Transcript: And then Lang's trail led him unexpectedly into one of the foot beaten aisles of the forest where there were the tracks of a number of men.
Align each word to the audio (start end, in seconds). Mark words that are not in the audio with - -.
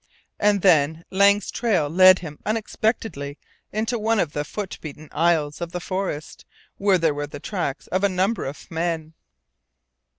And 0.39 0.63
then 0.63 1.05
Lang's 1.11 1.51
trail 1.51 1.87
led 1.87 2.17
him 2.17 2.39
unexpectedly 2.43 3.37
into 3.71 3.99
one 3.99 4.19
of 4.19 4.33
the 4.33 4.43
foot 4.43 4.79
beaten 4.81 5.09
aisles 5.11 5.61
of 5.61 5.73
the 5.73 5.79
forest 5.79 6.43
where 6.79 6.97
there 6.97 7.13
were 7.13 7.27
the 7.27 7.39
tracks 7.39 7.85
of 7.85 8.03
a 8.03 8.09
number 8.09 8.45
of 8.45 8.71
men. 8.71 9.13